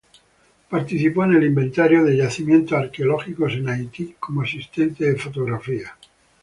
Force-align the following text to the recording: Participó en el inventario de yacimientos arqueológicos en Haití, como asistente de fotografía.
Participó 0.67 1.25
en 1.25 1.35
el 1.35 1.43
inventario 1.43 2.03
de 2.03 2.17
yacimientos 2.17 2.75
arqueológicos 2.75 3.53
en 3.53 3.69
Haití, 3.69 4.15
como 4.19 4.41
asistente 4.41 5.05
de 5.05 5.15
fotografía. 5.15 5.95